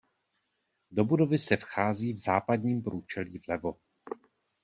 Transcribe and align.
Do 0.91 1.05
budovy 1.05 1.37
se 1.39 1.57
vchází 1.57 2.13
v 2.13 2.17
západním 2.17 2.81
průčelí 2.81 3.41
vlevo. 3.47 3.77